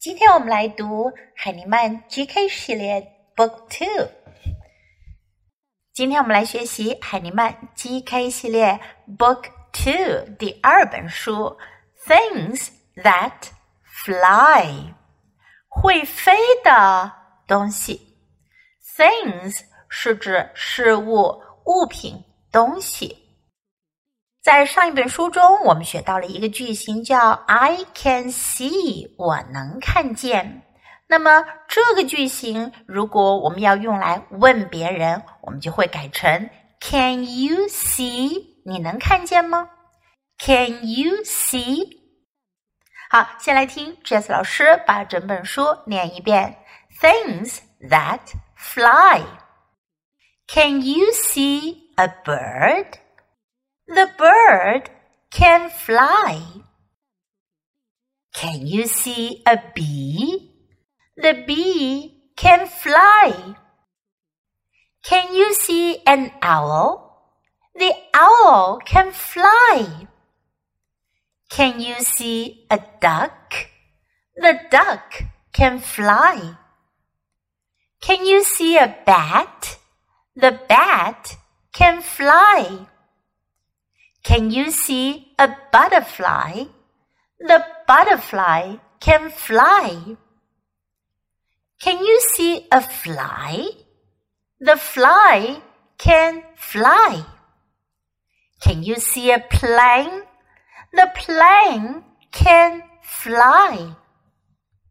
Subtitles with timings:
[0.00, 4.08] 今天我们来读海尼曼 GK 系列 Book Two。
[5.92, 8.78] 今天我们来学习海尼曼 GK 系列
[9.18, 11.58] Book Two 第二本书
[12.06, 12.68] Things
[13.02, 13.48] That
[14.04, 14.94] Fly，
[15.66, 17.12] 会飞的
[17.48, 18.16] 东西。
[18.96, 22.22] Things 是指事物、物品、
[22.52, 23.27] 东西。
[24.48, 30.62] 在上一本书中，我们学到了一个句型，叫 "I can see"，我能看见。
[31.06, 36.48] 那么这个句型，如果我们要用来问别人，我们就会改成
[36.80, 38.42] "Can you see"？
[38.64, 39.68] 你能看见吗
[40.38, 41.98] ？Can you see？
[43.10, 46.56] 好，先来听 Jess 老师把整本书念一遍
[47.02, 47.58] ：Things
[47.90, 48.20] that
[48.56, 49.20] fly.
[50.46, 52.86] Can you see a bird?
[53.88, 54.90] The bird
[55.30, 56.42] can fly.
[58.34, 60.52] Can you see a bee?
[61.16, 63.56] The bee can fly.
[65.02, 67.32] Can you see an owl?
[67.74, 70.06] The owl can fly.
[71.48, 73.54] Can you see a duck?
[74.36, 75.22] The duck
[75.54, 76.58] can fly.
[78.02, 79.78] Can you see a bat?
[80.36, 81.38] The bat
[81.72, 82.86] can fly.
[84.23, 86.65] Can you see a butterfly?
[87.39, 90.15] The butterfly can fly.
[91.79, 93.67] Can you see a fly?
[94.59, 95.61] The fly
[95.97, 97.25] can fly.
[98.61, 100.23] Can you see a plane?
[100.93, 103.95] The plane can fly.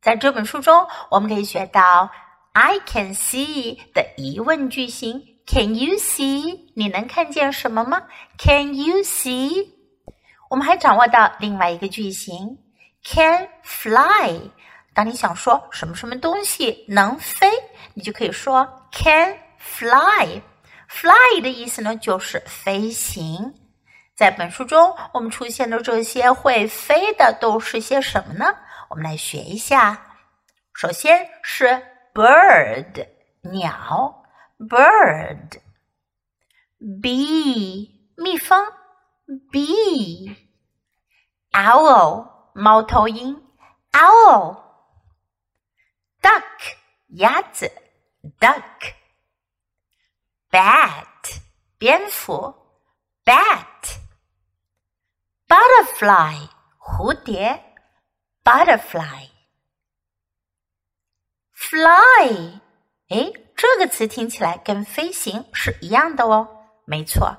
[0.00, 2.10] 在这本书中，我们可以学到
[2.52, 6.71] "I can see" 的疑问句型 Can you see？
[6.73, 8.01] 你能看见什么吗
[8.37, 9.67] ？Can you see？
[10.49, 12.57] 我们还掌握到另外一个句型
[13.03, 14.39] ，can fly。
[14.93, 17.49] 当你想说什么什么东西能飞，
[17.93, 20.41] 你就可以说 can fly。
[20.87, 23.53] fly 的意思呢，就是飞行。
[24.15, 28.45] 在本书中，我们出现的这些会飞的都是些什么呢？
[28.89, 29.99] 我们来学一下。
[30.73, 31.81] 首先是
[32.13, 33.07] bird，
[33.41, 34.22] 鸟。
[34.62, 35.60] bird
[36.78, 38.66] bee 蜜蜂
[39.52, 40.36] bee
[41.52, 43.42] owl 猫头鹰
[43.92, 44.56] owl
[46.20, 46.76] duck
[47.08, 47.70] 鸭子
[48.40, 48.94] duck
[50.50, 51.40] bat
[51.78, 52.54] 蝙蝠
[53.24, 53.98] bat
[55.46, 57.62] butterfly 蝴蝶
[58.42, 59.28] butterfly
[61.52, 62.60] fly
[63.08, 63.32] 诶，
[63.63, 66.45] 这个词听起来跟飞行是一样的哦，
[66.83, 67.33] 没错，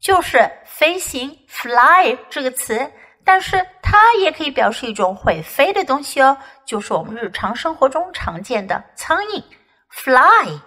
[0.00, 2.90] 就是飞行 fly 这个词，
[3.22, 9.44] 但是它也可以表示一种会飞的东西哦，就是我们日常生活中常见的苍蝇
[9.90, 10.58] fly。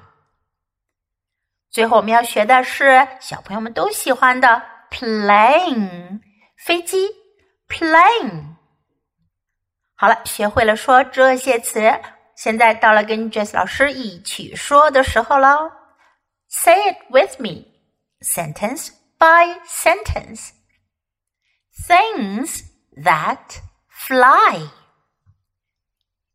[1.71, 6.21] 最后我们要学的是小朋友们都喜欢的 plane
[6.57, 7.09] 飞机
[7.67, 8.53] plane。
[9.95, 11.91] 好了，学会了说这些词。
[12.40, 15.72] 现在到了跟 Jess 老师一起说的时候了。
[16.48, 17.66] Say it with me,
[18.20, 20.52] sentence by sentence.
[21.86, 22.62] Things
[22.96, 24.70] that fly.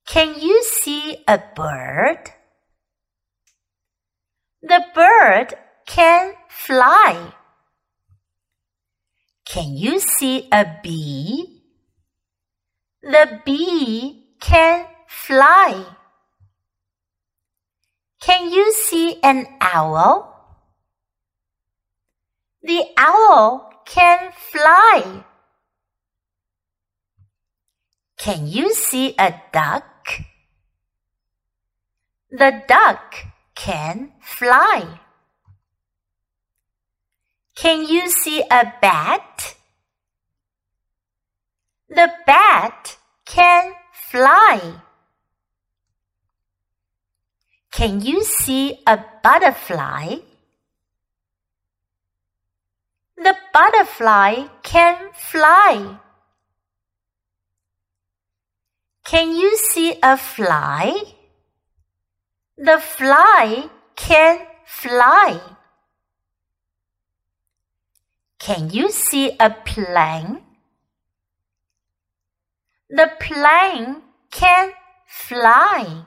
[0.06, 2.32] Can you see a bird?
[4.62, 5.54] The bird
[5.88, 7.34] can fly.
[9.46, 11.64] Can you see a bee?
[13.02, 15.86] The bee can fly.
[18.27, 20.35] Can you see an owl?
[22.61, 25.23] The owl can fly.
[28.19, 30.11] Can you see a duck?
[32.33, 33.15] The duck
[33.55, 34.99] can fly.
[37.55, 39.55] Can you see a bat?
[41.89, 43.75] The bat can
[44.11, 44.83] fly.
[47.77, 50.17] Can you see a butterfly?
[53.19, 55.99] The butterfly can fly.
[59.05, 61.03] Can you see a fly?
[62.57, 65.39] The fly can fly.
[68.39, 70.41] Can you see a plane?
[72.89, 74.73] The plane can
[75.07, 76.07] fly.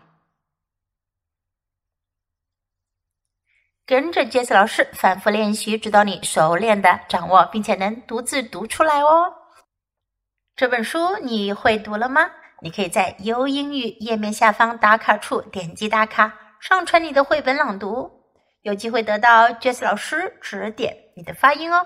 [3.89, 9.33] 跟着杰斯老师反复练习，直到你熟练的掌握，并且能独自读出来哦。
[10.55, 12.29] 这本书你会读了吗
[12.61, 16.31] 你可以在优英语页面下方打卡处点击打卡，
[16.61, 18.11] 上传你的绘本朗读，
[18.61, 21.83] 有机会得到 Jess 老师指点你的发音哦。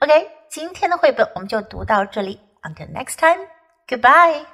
[0.00, 2.38] OK，今天的绘本我们就读到这里。
[2.62, 3.46] Until next time,
[3.88, 4.53] goodbye.